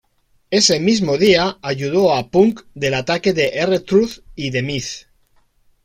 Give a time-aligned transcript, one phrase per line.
[0.49, 5.07] Ese mismo día, ayudó a Punk del ataque de R-Truth y The Miz.